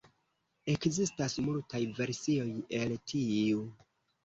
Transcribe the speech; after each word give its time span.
Ekzistas 0.71 1.35
multaj 1.51 1.83
versioj 2.01 2.49
el 2.81 2.99
tiu. 3.13 3.65